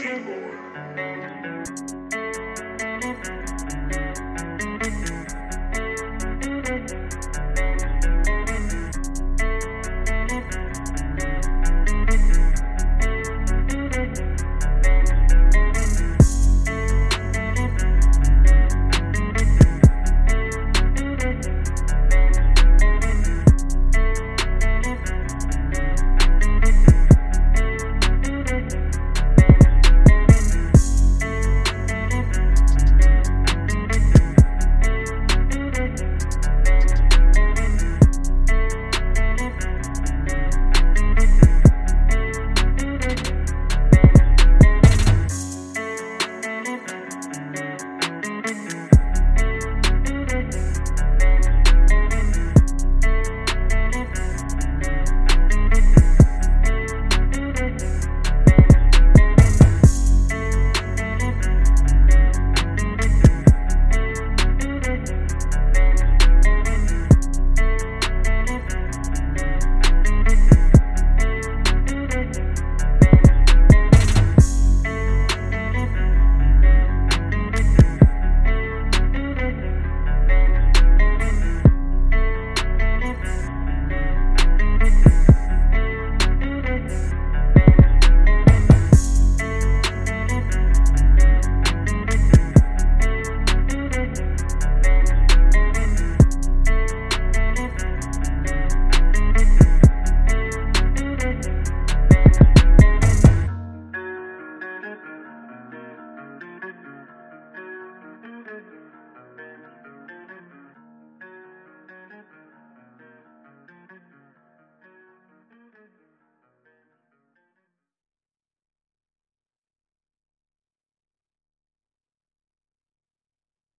[0.00, 2.21] praise you,